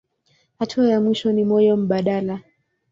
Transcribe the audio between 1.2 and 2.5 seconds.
ni moyo mbadala.